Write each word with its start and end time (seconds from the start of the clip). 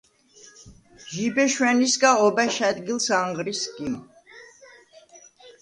ჟიბე 1.13 1.45
შვა̈ნისგა 1.53 2.11
ობა̈შ 2.25 2.55
ა̈დგილს 2.67 3.07
ანღრი 3.19 3.53
სგიმ. 3.61 3.95